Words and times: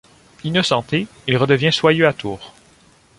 Innocenté, 0.43 1.05
il 1.27 1.37
redevient 1.37 1.71
soyeux 1.71 2.07
à 2.07 2.13
Tours. 2.13 2.55